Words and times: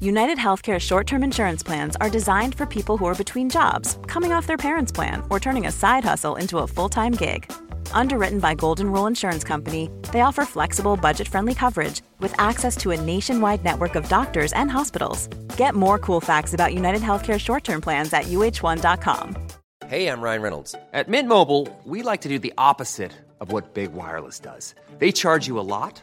United 0.00 0.36
Healthcare 0.36 0.78
short 0.78 1.06
term 1.06 1.24
insurance 1.24 1.62
plans 1.62 1.96
are 1.96 2.10
designed 2.10 2.54
for 2.54 2.66
people 2.66 2.98
who 2.98 3.06
are 3.06 3.14
between 3.14 3.48
jobs, 3.48 3.98
coming 4.06 4.32
off 4.32 4.46
their 4.46 4.58
parents' 4.58 4.92
plan, 4.92 5.22
or 5.30 5.40
turning 5.40 5.66
a 5.66 5.72
side 5.72 6.04
hustle 6.04 6.36
into 6.36 6.58
a 6.58 6.66
full 6.66 6.88
time 6.88 7.12
gig. 7.12 7.50
Underwritten 7.92 8.38
by 8.38 8.54
Golden 8.54 8.92
Rule 8.92 9.06
Insurance 9.06 9.42
Company, 9.42 9.90
they 10.12 10.20
offer 10.20 10.44
flexible, 10.44 10.96
budget 10.96 11.26
friendly 11.26 11.54
coverage 11.54 12.02
with 12.20 12.34
access 12.38 12.76
to 12.78 12.90
a 12.90 13.00
nationwide 13.00 13.64
network 13.64 13.94
of 13.94 14.06
doctors 14.08 14.52
and 14.52 14.70
hospitals. 14.70 15.28
Get 15.56 15.74
more 15.74 15.98
cool 15.98 16.20
facts 16.20 16.52
about 16.52 16.74
United 16.74 17.00
Healthcare 17.00 17.40
short 17.40 17.64
term 17.64 17.80
plans 17.80 18.12
at 18.12 18.24
uh1.com. 18.24 19.36
Hey, 19.86 20.08
I'm 20.08 20.20
Ryan 20.20 20.42
Reynolds. 20.42 20.74
At 20.92 21.08
Mint 21.08 21.28
Mobile, 21.28 21.68
we 21.84 22.02
like 22.02 22.20
to 22.22 22.28
do 22.28 22.38
the 22.38 22.52
opposite 22.58 23.12
of 23.40 23.50
what 23.52 23.72
Big 23.72 23.92
Wireless 23.92 24.40
does. 24.40 24.74
They 24.98 25.12
charge 25.12 25.46
you 25.46 25.58
a 25.58 25.64
lot, 25.64 26.02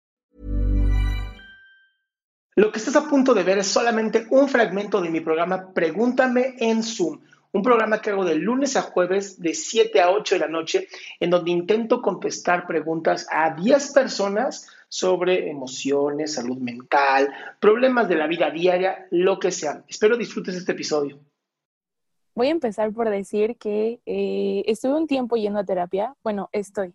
Lo 2.61 2.71
que 2.71 2.77
estás 2.77 2.95
a 2.95 3.09
punto 3.09 3.33
de 3.33 3.41
ver 3.41 3.57
es 3.57 3.65
solamente 3.65 4.27
un 4.29 4.47
fragmento 4.47 5.01
de 5.01 5.09
mi 5.09 5.19
programa 5.19 5.73
Pregúntame 5.73 6.57
en 6.59 6.83
Zoom. 6.83 7.19
Un 7.53 7.63
programa 7.63 7.99
que 7.99 8.11
hago 8.11 8.23
de 8.23 8.35
lunes 8.35 8.75
a 8.75 8.83
jueves 8.83 9.41
de 9.41 9.55
7 9.55 9.99
a 9.99 10.11
8 10.11 10.35
de 10.35 10.39
la 10.41 10.47
noche, 10.47 10.87
en 11.19 11.31
donde 11.31 11.49
intento 11.49 12.03
contestar 12.03 12.67
preguntas 12.67 13.25
a 13.31 13.55
10 13.55 13.93
personas 13.93 14.69
sobre 14.87 15.49
emociones, 15.49 16.35
salud 16.35 16.59
mental, 16.59 17.33
problemas 17.59 18.07
de 18.07 18.15
la 18.17 18.27
vida 18.27 18.51
diaria, 18.51 19.07
lo 19.09 19.39
que 19.39 19.49
sea. 19.51 19.83
Espero 19.87 20.15
disfrutes 20.15 20.53
este 20.53 20.73
episodio. 20.73 21.17
Voy 22.35 22.49
a 22.49 22.51
empezar 22.51 22.93
por 22.93 23.09
decir 23.09 23.57
que 23.57 24.01
eh, 24.05 24.61
estuve 24.67 24.93
un 24.93 25.07
tiempo 25.07 25.35
yendo 25.35 25.57
a 25.57 25.63
terapia. 25.63 26.15
Bueno, 26.23 26.47
estoy. 26.51 26.93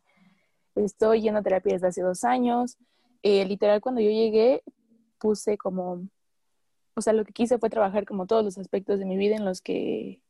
Estoy 0.76 1.22
yendo 1.22 1.40
a 1.40 1.42
terapia 1.42 1.72
desde 1.72 1.88
hace 1.88 2.02
dos 2.02 2.22
años. 2.22 2.78
Eh, 3.24 3.44
literal, 3.44 3.80
cuando 3.80 4.00
yo 4.00 4.10
llegué, 4.10 4.62
puse 5.18 5.58
como, 5.58 6.06
o 6.94 7.00
sea, 7.00 7.12
lo 7.12 7.24
que 7.24 7.32
quise 7.32 7.58
fue 7.58 7.70
trabajar 7.70 8.06
como 8.06 8.26
todos 8.26 8.44
los 8.44 8.58
aspectos 8.58 8.98
de 8.98 9.04
mi 9.04 9.16
vida 9.16 9.36
en 9.36 9.44
los 9.44 9.60
que, 9.60 10.20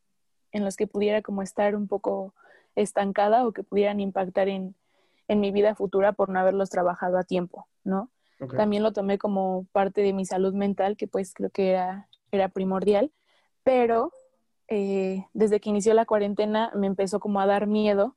en 0.53 0.65
los 0.65 0.77
que 0.77 0.87
pudiera 0.87 1.23
como 1.23 1.43
estar 1.43 1.77
un 1.77 1.89
poco 1.89 2.35
estancada 2.75 3.47
o 3.47 3.53
que 3.53 3.63
pudieran 3.63 4.01
impactar 4.01 4.49
en, 4.49 4.75
en 5.29 5.41
mi 5.41 5.51
vida 5.51 5.75
futura 5.75 6.13
por 6.13 6.29
no 6.29 6.39
haberlos 6.39 6.71
trabajado 6.71 7.19
a 7.19 7.25
tiempo, 7.25 7.67
¿no? 7.85 8.11
Okay. 8.39 8.59
También 8.59 8.83
lo 8.83 8.93
tomé 8.93 9.19
como 9.19 9.67
parte 9.73 10.03
de 10.03 10.13
mi 10.13 10.27
salud 10.27 10.53
mental, 10.53 10.97
que 10.97 11.09
pues 11.09 11.33
creo 11.33 11.51
que 11.51 11.71
era, 11.71 12.09
era 12.31 12.49
primordial, 12.49 13.11
pero 13.63 14.13
eh, 14.69 15.25
desde 15.33 15.61
que 15.61 15.71
inició 15.71 15.95
la 15.95 16.05
cuarentena 16.05 16.71
me 16.75 16.87
empezó 16.87 17.19
como 17.19 17.41
a 17.41 17.47
dar 17.47 17.67
miedo 17.67 18.17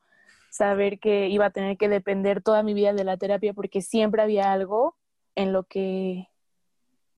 saber 0.49 0.99
que 0.99 1.27
iba 1.29 1.45
a 1.45 1.51
tener 1.51 1.77
que 1.77 1.89
depender 1.89 2.41
toda 2.41 2.63
mi 2.63 2.73
vida 2.73 2.93
de 2.93 3.03
la 3.03 3.17
terapia 3.17 3.53
porque 3.53 3.81
siempre 3.81 4.21
había 4.21 4.51
algo 4.51 4.97
en 5.35 5.53
lo 5.53 5.63
que 5.63 6.27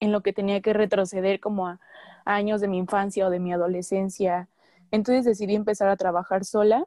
en 0.02 0.10
lo 0.10 0.20
que 0.20 0.32
tenía 0.32 0.60
que 0.60 0.72
retroceder 0.72 1.38
como 1.38 1.68
a, 1.68 1.78
a 2.24 2.34
años 2.34 2.60
de 2.60 2.66
mi 2.66 2.76
infancia 2.76 3.24
o 3.24 3.30
de 3.30 3.38
mi 3.38 3.52
adolescencia. 3.52 4.48
Entonces 4.90 5.24
decidí 5.24 5.54
empezar 5.54 5.88
a 5.88 5.96
trabajar 5.96 6.44
sola 6.44 6.86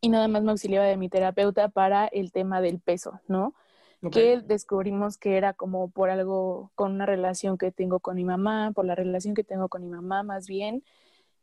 y 0.00 0.08
nada 0.08 0.26
más 0.26 0.42
me 0.42 0.50
auxiliaba 0.50 0.86
de 0.86 0.96
mi 0.96 1.10
terapeuta 1.10 1.68
para 1.68 2.06
el 2.06 2.32
tema 2.32 2.62
del 2.62 2.80
peso, 2.80 3.20
¿no? 3.28 3.54
Okay. 4.02 4.40
Que 4.40 4.40
descubrimos 4.40 5.18
que 5.18 5.36
era 5.36 5.52
como 5.52 5.90
por 5.90 6.08
algo, 6.08 6.70
con 6.74 6.92
una 6.92 7.04
relación 7.04 7.58
que 7.58 7.70
tengo 7.70 8.00
con 8.00 8.16
mi 8.16 8.24
mamá, 8.24 8.72
por 8.74 8.86
la 8.86 8.94
relación 8.94 9.34
que 9.34 9.44
tengo 9.44 9.68
con 9.68 9.82
mi 9.82 9.90
mamá 9.90 10.22
más 10.22 10.46
bien. 10.46 10.82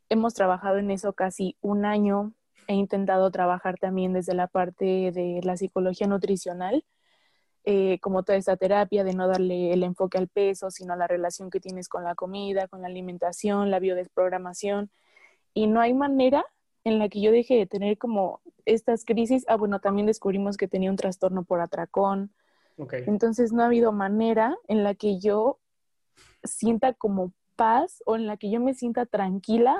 Hemos 0.08 0.34
trabajado 0.34 0.78
en 0.78 0.90
eso 0.90 1.12
casi 1.12 1.56
un 1.60 1.84
año. 1.84 2.32
He 2.66 2.74
intentado 2.74 3.30
trabajar 3.30 3.78
también 3.78 4.12
desde 4.12 4.34
la 4.34 4.48
parte 4.48 5.12
de 5.12 5.40
la 5.44 5.56
psicología 5.56 6.08
nutricional, 6.08 6.84
eh, 7.64 7.98
como 8.00 8.22
toda 8.22 8.38
esta 8.38 8.56
terapia 8.56 9.04
de 9.04 9.14
no 9.14 9.28
darle 9.28 9.72
el 9.72 9.82
enfoque 9.84 10.18
al 10.18 10.28
peso, 10.28 10.70
sino 10.70 10.92
a 10.92 10.96
la 10.96 11.06
relación 11.06 11.50
que 11.50 11.60
tienes 11.60 11.88
con 11.88 12.04
la 12.04 12.14
comida, 12.14 12.68
con 12.68 12.82
la 12.82 12.88
alimentación, 12.88 13.70
la 13.70 13.78
biodesprogramación. 13.78 14.90
Y 15.54 15.66
no 15.66 15.80
hay 15.80 15.94
manera 15.94 16.44
en 16.84 16.98
la 16.98 17.08
que 17.08 17.20
yo 17.20 17.30
deje 17.30 17.54
de 17.54 17.66
tener 17.66 17.98
como 17.98 18.40
estas 18.64 19.04
crisis. 19.04 19.44
Ah, 19.48 19.56
bueno, 19.56 19.80
también 19.80 20.06
descubrimos 20.06 20.56
que 20.56 20.68
tenía 20.68 20.90
un 20.90 20.96
trastorno 20.96 21.44
por 21.44 21.60
atracón. 21.60 22.32
Okay. 22.76 23.04
Entonces 23.06 23.52
no 23.52 23.62
ha 23.62 23.66
habido 23.66 23.92
manera 23.92 24.56
en 24.66 24.82
la 24.82 24.94
que 24.94 25.18
yo 25.18 25.60
sienta 26.42 26.94
como 26.94 27.32
paz 27.54 28.02
o 28.06 28.16
en 28.16 28.26
la 28.26 28.36
que 28.36 28.50
yo 28.50 28.60
me 28.60 28.74
sienta 28.74 29.06
tranquila 29.06 29.78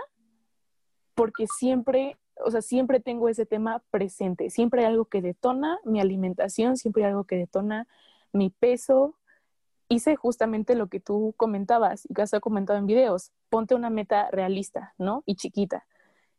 porque 1.14 1.46
siempre, 1.46 2.18
o 2.44 2.50
sea, 2.50 2.62
siempre 2.62 3.00
tengo 3.00 3.28
ese 3.28 3.46
tema 3.46 3.82
presente. 3.90 4.50
Siempre 4.50 4.82
hay 4.82 4.86
algo 4.88 5.06
que 5.06 5.22
detona 5.22 5.78
mi 5.84 6.00
alimentación, 6.00 6.76
siempre 6.76 7.04
hay 7.04 7.10
algo 7.10 7.24
que 7.24 7.36
detona 7.36 7.86
mi 8.32 8.50
peso. 8.50 9.16
Hice 9.88 10.16
justamente 10.16 10.74
lo 10.74 10.88
que 10.88 11.00
tú 11.00 11.34
comentabas 11.36 12.04
y 12.08 12.14
que 12.14 12.22
has 12.22 12.32
comentado 12.40 12.78
en 12.78 12.86
videos. 12.86 13.30
Ponte 13.50 13.74
una 13.74 13.90
meta 13.90 14.30
realista, 14.30 14.94
¿no? 14.98 15.22
Y 15.26 15.36
chiquita 15.36 15.86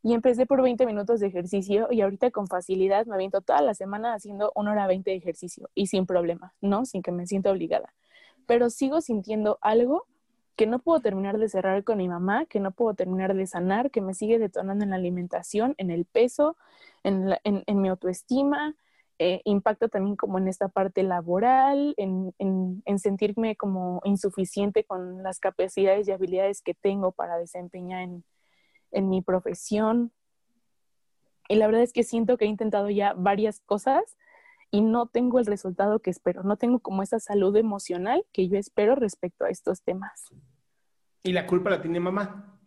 y 0.03 0.13
empecé 0.13 0.45
por 0.45 0.61
20 0.61 0.85
minutos 0.85 1.21
de 1.21 1.27
ejercicio 1.27 1.87
y 1.89 2.01
ahorita 2.01 2.29
con 2.29 2.47
facilidad 2.47 3.05
me 3.05 3.15
aviento 3.15 3.39
toda 3.39 3.61
la 3.61 3.73
semana 3.73 4.13
haciendo 4.13 4.51
una 4.53 4.73
hora 4.73 4.85
20 4.85 5.09
de 5.09 5.15
ejercicio 5.15 5.69
y 5.73 5.87
sin 5.87 6.05
problema, 6.05 6.53
¿no? 6.59 6.85
Sin 6.85 7.01
que 7.01 7.13
me 7.13 7.25
sienta 7.25 7.51
obligada. 7.51 7.93
Pero 8.45 8.69
sigo 8.69 8.99
sintiendo 8.99 9.57
algo 9.61 10.05
que 10.55 10.67
no 10.67 10.79
puedo 10.79 10.99
terminar 10.99 11.37
de 11.37 11.49
cerrar 11.49 11.83
con 11.83 11.97
mi 11.97 12.07
mamá, 12.07 12.45
que 12.45 12.59
no 12.59 12.71
puedo 12.71 12.93
terminar 12.93 13.33
de 13.33 13.47
sanar, 13.47 13.89
que 13.91 14.01
me 14.01 14.13
sigue 14.13 14.39
detonando 14.39 14.83
en 14.83 14.91
la 14.91 14.97
alimentación, 14.97 15.73
en 15.77 15.89
el 15.89 16.05
peso, 16.05 16.57
en, 17.03 17.35
en, 17.43 17.63
en 17.65 17.81
mi 17.81 17.89
autoestima, 17.89 18.75
eh, 19.19 19.41
impacta 19.45 19.87
también 19.87 20.15
como 20.15 20.37
en 20.37 20.47
esta 20.47 20.67
parte 20.67 21.01
laboral, 21.03 21.93
en, 21.97 22.33
en 22.39 22.99
sentirme 22.99 23.55
como 23.55 24.01
insuficiente 24.03 24.83
con 24.83 25.23
las 25.23 25.39
capacidades 25.39 26.07
y 26.07 26.11
habilidades 26.11 26.61
que 26.61 26.73
tengo 26.73 27.11
para 27.11 27.37
desempeñar 27.37 28.01
en, 28.03 28.23
en 28.91 29.09
mi 29.09 29.21
profesión. 29.21 30.11
Y 31.49 31.55
la 31.55 31.67
verdad 31.67 31.83
es 31.83 31.93
que 31.93 32.03
siento 32.03 32.37
que 32.37 32.45
he 32.45 32.47
intentado 32.47 32.89
ya 32.89 33.13
varias 33.13 33.59
cosas 33.59 34.17
y 34.73 34.81
no 34.81 35.05
tengo 35.05 35.37
el 35.37 35.45
resultado 35.45 35.99
que 35.99 36.09
espero. 36.09 36.41
No 36.41 36.57
tengo 36.57 36.79
como 36.79 37.03
esa 37.03 37.19
salud 37.19 37.55
emocional 37.55 38.25
que 38.33 38.49
yo 38.49 38.57
espero 38.57 38.95
respecto 38.95 39.45
a 39.45 39.51
estos 39.51 39.83
temas. 39.83 40.33
¿Y 41.21 41.31
la 41.31 41.45
culpa 41.45 41.69
la 41.69 41.79
tiene 41.79 41.99
mamá? 41.99 42.57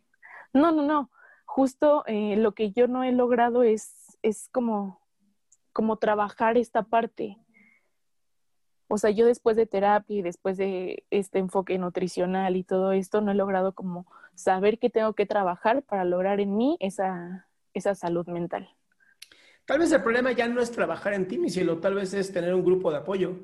No, 0.53 0.71
no, 0.71 0.83
no. 0.83 1.11
Justo 1.47 2.05
eh, 2.07 2.37
lo 2.37 2.53
que 2.53 2.71
yo 2.71 2.87
no 2.87 3.03
he 3.03 3.11
logrado 3.11 3.65
es, 3.65 4.17
es 4.23 4.49
como, 4.53 5.01
como 5.73 5.97
trabajar 5.97 6.57
esta 6.57 6.85
parte. 6.85 7.39
O 8.87 8.99
sea, 8.99 9.11
yo 9.11 9.27
después 9.27 9.57
de 9.57 9.67
terapia 9.67 10.19
y 10.19 10.23
después 10.23 10.57
de 10.57 11.05
este 11.11 11.41
enfoque 11.41 11.77
nutricional 11.77 12.55
y 12.55 12.63
todo 12.63 12.93
esto, 12.93 13.21
no 13.21 13.33
he 13.33 13.35
logrado 13.35 13.75
como 13.75 14.07
saber 14.37 14.79
que 14.79 14.91
tengo 14.91 15.15
que 15.15 15.27
trabajar 15.27 15.83
para 15.83 16.05
lograr 16.05 16.39
en 16.39 16.57
mí 16.57 16.77
esa, 16.79 17.49
esa 17.75 17.97
salud 17.97 18.29
mental. 18.29 18.76
Tal 19.67 19.81
vez 19.81 19.91
el 19.91 20.01
problema 20.01 20.31
ya 20.31 20.47
no 20.47 20.61
es 20.61 20.71
trabajar 20.71 21.13
en 21.13 21.27
ti, 21.27 21.51
cielo, 21.51 21.79
tal 21.79 21.95
vez 21.95 22.15
es 22.15 22.33
tener 22.33 22.55
un 22.55 22.65
grupo 22.65 22.91
de 22.91 22.99
apoyo. 22.99 23.35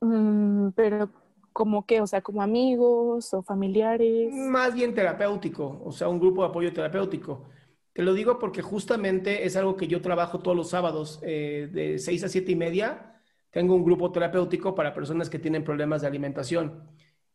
Mm, 0.00 0.70
pero, 0.70 1.10
¿como 1.52 1.84
qué? 1.84 2.00
O 2.00 2.06
sea, 2.06 2.22
como 2.22 2.40
amigos 2.40 3.34
o 3.34 3.42
familiares. 3.42 4.32
Más 4.32 4.74
bien 4.74 4.94
terapéutico, 4.94 5.82
o 5.84 5.92
sea, 5.92 6.08
un 6.08 6.18
grupo 6.18 6.42
de 6.42 6.48
apoyo 6.48 6.72
terapéutico. 6.72 7.44
Te 7.92 8.02
lo 8.02 8.14
digo 8.14 8.38
porque 8.38 8.62
justamente 8.62 9.44
es 9.44 9.54
algo 9.56 9.76
que 9.76 9.86
yo 9.86 10.00
trabajo 10.00 10.38
todos 10.38 10.56
los 10.56 10.70
sábados 10.70 11.20
eh, 11.22 11.68
de 11.70 11.98
6 11.98 12.24
a 12.24 12.28
7 12.28 12.52
y 12.52 12.56
media. 12.56 13.20
Tengo 13.50 13.74
un 13.74 13.84
grupo 13.84 14.10
terapéutico 14.12 14.74
para 14.74 14.94
personas 14.94 15.28
que 15.28 15.38
tienen 15.38 15.62
problemas 15.62 16.00
de 16.00 16.06
alimentación. 16.06 16.88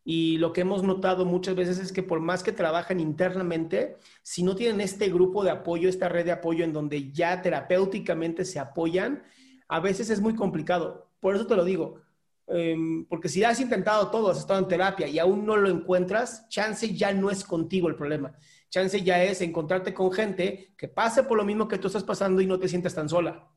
Y 0.07 0.37
lo 0.37 0.53
que 0.53 0.61
hemos 0.61 0.83
notado 0.83 1.25
muchas 1.25 1.55
veces 1.55 1.79
es 1.79 1.91
que 1.91 2.03
por 2.03 2.19
más 2.19 2.43
que 2.43 2.51
trabajan 2.51 2.99
internamente, 2.99 3.97
si 4.21 4.43
no 4.43 4.55
tienen 4.55 4.79
este 4.79 5.09
grupo 5.09 5.43
de 5.43 5.49
apoyo, 5.49 5.89
esta 5.89 6.07
red 6.07 6.25
de 6.25 6.31
apoyo 6.31 6.63
en 6.63 6.73
donde 6.73 7.11
ya 7.11 7.41
terapéuticamente 7.41 8.45
se 8.45 8.59
apoyan, 8.59 9.23
a 9.67 9.79
veces 9.79 10.11
es 10.11 10.21
muy 10.21 10.35
complicado. 10.35 11.09
Por 11.19 11.35
eso 11.35 11.47
te 11.47 11.55
lo 11.55 11.65
digo. 11.65 12.01
Em, 12.47 13.05
porque 13.05 13.27
si 13.27 13.43
has 13.43 13.59
intentado 13.59 14.11
todo, 14.11 14.29
has 14.29 14.37
estado 14.37 14.59
en 14.59 14.67
terapia 14.67 15.07
y 15.07 15.17
aún 15.17 15.43
no 15.43 15.57
lo 15.57 15.69
encuentras, 15.69 16.47
chance 16.49 16.93
ya 16.93 17.11
no 17.11 17.31
es 17.31 17.43
contigo 17.43 17.87
el 17.87 17.95
problema. 17.95 18.37
Chance 18.69 19.01
ya 19.01 19.23
es 19.23 19.41
encontrarte 19.41 19.95
con 19.95 20.11
gente 20.11 20.75
que 20.77 20.87
pase 20.87 21.23
por 21.23 21.37
lo 21.37 21.45
mismo 21.45 21.67
que 21.67 21.79
tú 21.79 21.87
estás 21.87 22.03
pasando 22.03 22.41
y 22.41 22.45
no 22.45 22.59
te 22.59 22.67
sientas 22.67 22.93
tan 22.93 23.09
sola. 23.09 23.49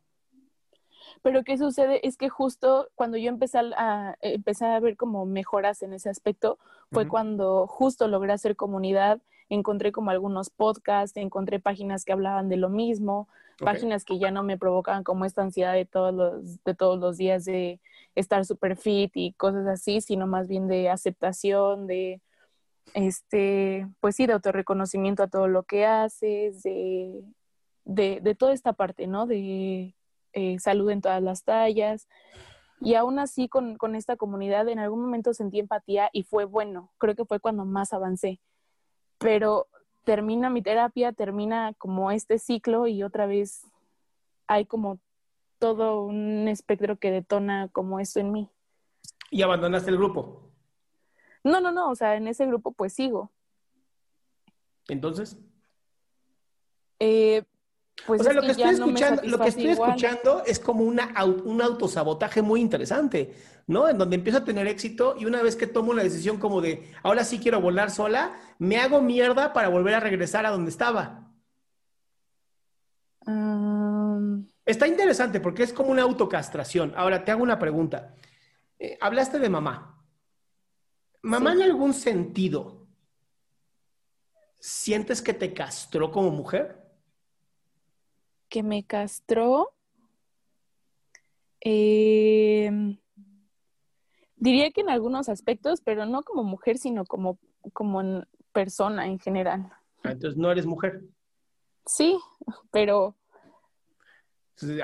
Pero 1.22 1.42
¿qué 1.44 1.58
sucede? 1.58 2.06
Es 2.06 2.16
que 2.16 2.28
justo 2.28 2.88
cuando 2.94 3.16
yo 3.16 3.28
empecé 3.28 3.58
a, 3.58 4.16
empecé 4.20 4.66
a 4.66 4.80
ver 4.80 4.96
como 4.96 5.26
mejoras 5.26 5.82
en 5.82 5.92
ese 5.92 6.08
aspecto, 6.08 6.58
fue 6.90 7.08
cuando 7.08 7.66
justo 7.66 8.08
logré 8.08 8.32
hacer 8.32 8.56
comunidad, 8.56 9.20
encontré 9.48 9.92
como 9.92 10.10
algunos 10.10 10.50
podcasts, 10.50 11.16
encontré 11.16 11.60
páginas 11.60 12.04
que 12.04 12.12
hablaban 12.12 12.48
de 12.48 12.56
lo 12.56 12.68
mismo, 12.68 13.28
páginas 13.58 14.04
que 14.04 14.18
ya 14.18 14.30
no 14.30 14.42
me 14.42 14.58
provocaban 14.58 15.04
como 15.04 15.24
esta 15.24 15.42
ansiedad 15.42 15.74
de 15.74 15.84
todos 15.84 16.14
los, 16.14 16.62
de 16.64 16.74
todos 16.74 16.98
los 16.98 17.16
días 17.16 17.44
de 17.44 17.80
estar 18.14 18.44
super 18.44 18.76
fit 18.76 19.12
y 19.14 19.32
cosas 19.32 19.66
así, 19.66 20.00
sino 20.00 20.26
más 20.26 20.48
bien 20.48 20.68
de 20.68 20.88
aceptación, 20.88 21.86
de 21.86 22.20
este, 22.94 23.86
pues 24.00 24.16
sí, 24.16 24.26
de 24.26 24.32
autorreconocimiento 24.34 25.22
a 25.22 25.28
todo 25.28 25.48
lo 25.48 25.64
que 25.64 25.86
haces, 25.86 26.62
de, 26.62 27.22
de, 27.84 28.20
de 28.22 28.34
toda 28.34 28.52
esta 28.52 28.72
parte, 28.72 29.06
¿no? 29.06 29.26
De 29.26 29.94
eh, 30.32 30.58
salud 30.58 30.90
en 30.90 31.00
todas 31.00 31.22
las 31.22 31.44
tallas. 31.44 32.08
Y 32.80 32.94
aún 32.94 33.18
así, 33.18 33.48
con, 33.48 33.76
con, 33.76 33.94
esta 33.94 34.16
comunidad, 34.16 34.68
en 34.68 34.78
algún 34.78 35.00
momento 35.00 35.34
sentí 35.34 35.58
empatía 35.58 36.10
y 36.12 36.22
fue 36.22 36.44
bueno. 36.44 36.92
Creo 36.98 37.14
que 37.14 37.24
fue 37.24 37.40
cuando 37.40 37.64
más 37.64 37.92
avancé. 37.92 38.40
Pero 39.18 39.66
termina 40.04 40.48
mi 40.48 40.62
terapia, 40.62 41.12
termina 41.12 41.74
como 41.76 42.10
este 42.10 42.38
ciclo 42.38 42.86
y 42.86 43.02
otra 43.02 43.26
vez 43.26 43.66
hay 44.46 44.64
como 44.64 44.98
todo 45.58 46.02
un 46.02 46.48
espectro 46.48 46.98
que 46.98 47.10
detona 47.10 47.68
como 47.68 48.00
esto 48.00 48.20
en 48.20 48.32
mí. 48.32 48.48
¿Y 49.30 49.42
abandonaste 49.42 49.90
el 49.90 49.98
grupo? 49.98 50.50
No, 51.44 51.60
no, 51.60 51.72
no, 51.72 51.90
o 51.90 51.94
sea, 51.94 52.16
en 52.16 52.28
ese 52.28 52.46
grupo 52.46 52.72
pues 52.72 52.92
sigo. 52.92 53.30
¿Entonces? 54.88 55.36
Eh, 56.98 57.44
pues 58.06 58.20
o 58.20 58.24
sea, 58.24 58.32
lo 58.32 58.42
que, 58.42 58.52
estoy 58.52 58.70
escuchando, 58.70 59.22
lo 59.24 59.38
que 59.38 59.48
estoy 59.48 59.68
escuchando 59.68 60.42
es 60.46 60.58
como 60.58 60.84
una, 60.84 61.12
un 61.24 61.60
autosabotaje 61.60 62.42
muy 62.42 62.60
interesante, 62.60 63.34
¿no? 63.66 63.88
En 63.88 63.98
donde 63.98 64.16
empiezo 64.16 64.38
a 64.38 64.44
tener 64.44 64.66
éxito 64.66 65.14
y 65.18 65.26
una 65.26 65.42
vez 65.42 65.56
que 65.56 65.66
tomo 65.66 65.92
la 65.92 66.02
decisión 66.02 66.38
como 66.38 66.60
de, 66.60 66.90
ahora 67.02 67.24
sí 67.24 67.38
quiero 67.38 67.60
volar 67.60 67.90
sola, 67.90 68.40
me 68.58 68.78
hago 68.78 69.02
mierda 69.02 69.52
para 69.52 69.68
volver 69.68 69.94
a 69.94 70.00
regresar 70.00 70.46
a 70.46 70.50
donde 70.50 70.70
estaba. 70.70 71.28
Está 74.64 74.86
interesante 74.86 75.40
porque 75.40 75.62
es 75.62 75.72
como 75.72 75.90
una 75.90 76.02
autocastración. 76.02 76.94
Ahora, 76.96 77.24
te 77.24 77.30
hago 77.30 77.42
una 77.42 77.58
pregunta. 77.58 78.14
Eh, 78.78 78.96
hablaste 79.00 79.38
de 79.38 79.48
mamá. 79.48 80.02
¿Mamá 81.22 81.52
en 81.52 81.62
algún 81.62 81.92
sentido 81.92 82.86
sientes 84.60 85.20
que 85.20 85.34
te 85.34 85.52
castró 85.52 86.10
como 86.10 86.30
mujer? 86.30 86.87
Que 88.48 88.62
me 88.62 88.84
castró. 88.84 89.72
Em, 91.60 92.98
diría 94.36 94.70
que 94.70 94.80
en 94.80 94.90
algunos 94.90 95.28
aspectos, 95.28 95.80
pero 95.80 96.06
no 96.06 96.22
como 96.22 96.44
mujer, 96.44 96.78
sino 96.78 97.04
como, 97.04 97.38
como 97.72 98.24
persona 98.52 99.06
en 99.06 99.18
general. 99.18 99.70
Ah, 100.02 100.12
entonces 100.12 100.36
no 100.36 100.50
eres 100.50 100.66
mujer. 100.66 101.02
Sí, 101.86 102.18
pero. 102.70 103.16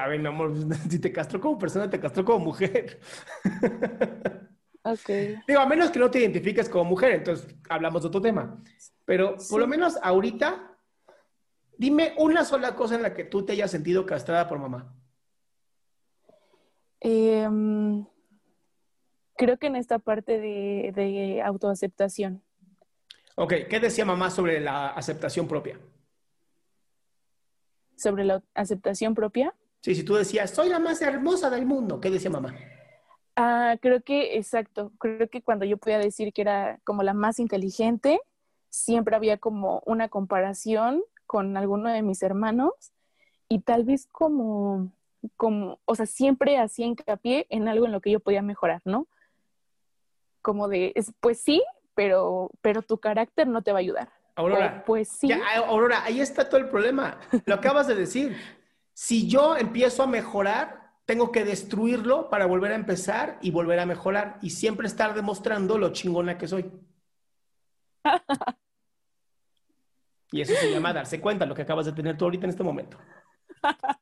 A 0.00 0.08
ver, 0.08 0.20
mi 0.20 0.28
amor, 0.28 0.55
si 0.90 0.99
te 0.99 1.12
castró 1.12 1.40
como 1.40 1.58
persona, 1.58 1.90
te 1.90 2.00
castró 2.00 2.25
como 2.25 2.44
mujer. 2.46 3.00
Ok. 4.87 5.08
Digo, 5.49 5.60
a 5.60 5.67
menos 5.67 5.90
que 5.90 5.99
no 5.99 6.10
te 6.10 6.20
identifiques 6.20 6.69
como 6.69 6.84
mujer, 6.84 7.12
entonces 7.12 7.49
hablamos 7.70 8.02
de 8.02 8.08
otro 8.08 8.20
tema. 8.20 8.62
Pero 9.06 9.37
por 9.49 9.58
lo 9.58 9.67
menos 9.67 9.99
ahorita 10.02 10.73
Dime 11.84 12.14
una 12.16 12.46
sola 12.46 12.75
cosa 12.75 12.94
en 12.94 13.02
la 13.02 13.12
que 13.12 13.25
tú 13.25 13.44
te 13.44 13.52
hayas 13.52 13.70
sentido 13.70 14.06
castrada 14.06 14.48
por 14.48 14.58
mamá. 14.58 14.90
Em, 16.98 18.06
creo 19.36 19.58
que 19.58 19.66
en 19.66 19.76
esta 19.76 19.98
parte 19.98 20.40
de, 20.40 21.42
autoaceptación. 21.44 22.42
Ok, 23.34 23.52
¿qué 23.69 23.81
decía 23.81 24.06
mamá 24.06 24.31
sobre 24.31 24.60
la 24.60 24.92
aceptación 24.92 25.46
propia? 25.46 25.78
¿Sobre 27.96 28.25
la 28.25 28.42
aceptación 28.54 29.14
propia? 29.14 29.54
Sí, 29.82 29.94
si 29.94 30.04
tú 30.04 30.14
decías, 30.14 30.52
soy 30.52 30.70
la 30.70 30.78
más 30.78 31.02
hermosa 31.02 31.50
del 31.50 31.66
mundo, 31.66 32.00
¿qué 32.00 32.08
decía 32.08 32.31
mamá? 32.31 32.54
Ah, 33.36 33.76
creo 33.82 34.00
que, 34.00 34.38
exacto, 34.38 34.90
creo 34.96 35.28
que 35.28 35.42
cuando 35.42 35.66
yo 35.66 35.76
podía 35.76 35.98
decir 35.98 36.32
que 36.32 36.40
era 36.40 36.81
como 36.84 37.02
la 37.02 37.12
más 37.12 37.38
inteligente, 37.38 38.22
siempre 38.70 39.16
había 39.16 39.36
como 39.36 39.82
una 39.84 40.08
comparación 40.08 41.02
con 41.34 41.56
alguno 41.56 41.90
de 41.90 42.02
mis 42.02 42.22
hermanos 42.22 42.92
y 43.48 43.58
tal 43.58 43.82
vez 43.82 44.06
como, 44.12 44.92
como, 45.36 45.81
o 45.84 45.96
sea, 45.96 46.06
siempre 46.06 46.58
hacía 46.58 46.86
hincapié 46.86 47.48
en 47.50 47.66
algo 47.66 47.86
en 47.86 47.90
lo 47.90 48.00
que 48.00 48.12
yo 48.12 48.20
podía 48.20 48.40
mejorar, 48.40 48.82
¿no? 48.84 49.08
Como 50.42 50.69
de, 50.69 50.94
pues 51.19 51.40
sí, 51.40 51.60
pero, 51.96 52.52
pero 52.60 52.82
tu 52.82 52.98
carácter 52.98 53.48
no 53.48 53.62
te 53.62 53.72
va 53.72 53.78
a 53.78 53.81
ayudar. 53.81 54.12
Aurora, 54.36 54.84
pues 54.86 55.08
sí. 55.08 55.28
Aurora, 55.32 56.04
ahí 56.04 56.20
está 56.20 56.48
todo 56.48 56.60
el 56.60 56.69
problema. 56.69 57.19
Lo 57.46 57.56
acabas 57.56 57.88
de 57.88 57.96
decir. 57.96 58.36
Si 58.92 59.26
yo 59.26 59.56
empiezo 59.56 60.04
a 60.04 60.06
mejorar, 60.06 60.92
tengo 61.04 61.32
que 61.32 61.44
destruirlo 61.44 62.31
para 62.31 62.46
volver 62.46 62.70
a 62.70 62.76
empezar 62.76 63.38
y 63.42 63.50
volver 63.50 63.81
a 63.81 63.86
mejorar 63.86 64.38
y 64.40 64.50
siempre 64.50 64.86
estar 64.86 65.14
demostrando 65.14 65.78
lo 65.78 65.90
chingona 65.92 66.38
que 66.38 66.46
soy. 66.46 66.70
Y 70.30 70.40
eso 70.40 70.54
se 70.54 70.70
llama 70.70 70.92
darse 70.92 71.20
cuenta, 71.20 71.46
lo 71.46 71.54
que 71.54 71.62
acabas 71.62 71.86
de 71.86 71.92
tener 71.92 72.16
tú 72.16 72.24
ahorita 72.24 72.46
en 72.46 72.50
este 72.50 72.62
momento. 72.62 72.98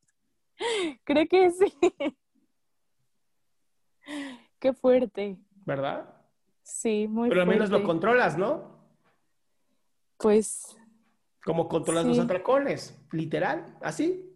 Creo 1.05 1.27
que 1.29 1.51
sí. 1.51 1.75
Qué 4.59 4.73
fuerte. 4.73 5.39
¿Verdad? 5.65 6.09
Sí, 6.63 7.07
muy 7.09 7.29
Pero 7.29 7.43
al 7.43 7.49
menos 7.49 7.71
lo 7.71 7.83
controlas, 7.83 8.39
¿no? 8.39 8.79
Pues. 10.17 10.77
Como 11.45 11.69
controlas 11.69 12.07
los 12.07 12.19
atracones, 12.19 13.05
literal, 13.11 13.77
así. 13.83 14.33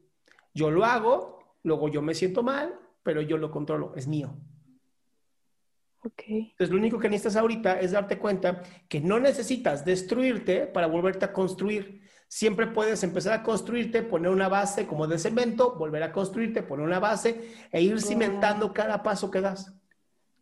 Yo 0.53 0.71
lo 0.71 0.85
hago, 0.85 1.39
luego 1.63 1.89
yo 1.89 2.03
me 2.03 2.15
siento 2.15 2.43
mal, 2.43 2.79
pero 3.05 3.21
yo 3.23 3.39
lo 3.39 3.51
controlo, 3.51 3.95
es 3.95 4.09
mío. 4.09 4.37
Entonces, 6.27 6.71
lo 6.71 6.79
único 6.79 6.99
que 6.99 7.09
necesitas 7.09 7.37
ahorita 7.37 7.81
es 7.81 7.93
darte 7.93 8.19
cuenta 8.19 8.63
que 8.89 9.01
no 9.01 9.19
necesitas 9.19 9.85
destruirte 9.85 10.67
para 10.67 10.87
volverte 10.87 11.25
a 11.25 11.33
construir. 11.33 12.03
Siempre 12.29 12.67
puedes 12.67 13.03
empezar 13.05 13.35
a 13.35 13.43
construirte, 13.43 14.03
poner 14.03 14.31
una 14.31 14.49
base 14.49 14.87
como 14.87 15.07
de 15.07 15.19
cemento, 15.19 15.77
volver 15.77 16.03
a 16.03 16.13
construirte, 16.13 16.63
poner 16.63 16.87
una 16.87 16.99
base 16.99 17.53
e 17.71 17.83
ir 17.83 18.01
cimentando 18.01 18.73
cada 18.73 19.03
paso 19.03 19.31
que 19.31 19.41
das. 19.41 19.73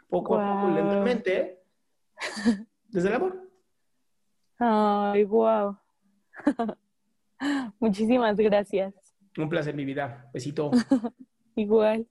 Poco 0.08 0.38
a 0.38 0.54
poco, 0.54 0.74
lentamente, 0.74 1.62
desde 2.88 3.08
el 3.08 3.14
amor. 3.14 3.50
Ay, 4.58 5.24
wow. 5.24 5.76
Muchísimas 7.80 8.36
gracias. 8.36 8.94
Un 9.36 9.48
placer, 9.48 9.74
mi 9.74 9.84
vida. 9.84 10.30
Besito. 10.32 10.70
Igual. 11.56 12.06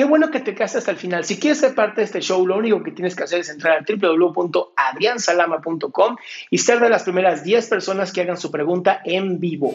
Qué 0.00 0.06
bueno 0.06 0.30
que 0.30 0.40
te 0.40 0.54
quedaste 0.54 0.78
hasta 0.78 0.92
el 0.92 0.96
final. 0.96 1.26
Si 1.26 1.38
quieres 1.38 1.60
ser 1.60 1.74
parte 1.74 2.00
de 2.00 2.06
este 2.06 2.22
show, 2.22 2.46
lo 2.46 2.56
único 2.56 2.82
que 2.82 2.90
tienes 2.90 3.14
que 3.14 3.24
hacer 3.24 3.40
es 3.40 3.50
entrar 3.50 3.76
a 3.76 3.84
www.adriansalama.com 3.86 6.16
y 6.48 6.56
ser 6.56 6.80
de 6.80 6.88
las 6.88 7.02
primeras 7.02 7.44
10 7.44 7.68
personas 7.68 8.10
que 8.10 8.22
hagan 8.22 8.38
su 8.38 8.50
pregunta 8.50 9.02
en 9.04 9.38
vivo. 9.38 9.74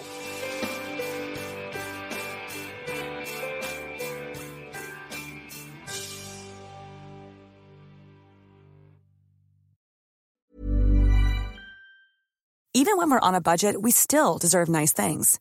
Even 12.73 12.97
when 12.97 13.11
we're 13.11 13.19
on 13.19 13.35
a 13.35 13.41
budget, 13.41 13.79
we 13.79 13.91
still 13.91 14.39
deserve 14.39 14.69
nice 14.69 14.91
things. 14.91 15.39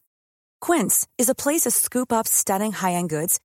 Quince 0.61 1.07
is 1.17 1.31
a 1.31 1.35
place 1.35 1.63
to 1.63 1.71
scoop 1.71 2.13
up 2.13 2.29
stunning 2.29 2.73
high-end 2.73 3.09
goods 3.09 3.41